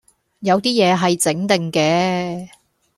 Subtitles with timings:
[0.39, 2.49] 有啲野係整定嘅